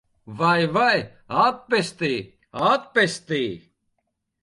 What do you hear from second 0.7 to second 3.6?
vai! Atpestī! Atpestī!